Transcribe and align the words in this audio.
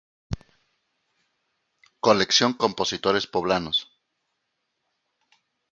Colección 2.05 2.51
Compositores 2.63 3.25
Poblanos. 3.33 3.77